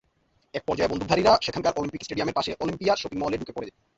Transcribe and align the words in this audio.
একপর্যায়ে 0.53 0.91
বন্দুকধারীরা 0.91 1.31
সেখানকার 1.41 1.77
অলিম্পিক 1.77 2.01
স্টেডিয়ামের 2.03 2.37
পাশে 2.37 2.51
অলিম্পিয়া 2.59 2.93
শপিং 2.95 3.17
মলে 3.19 3.37
ঢুকে 3.37 3.55
পড়ে। 3.55 3.67